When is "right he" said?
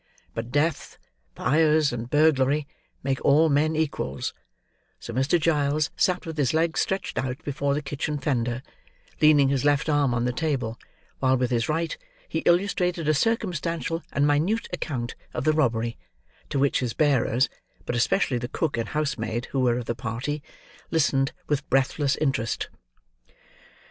11.69-12.39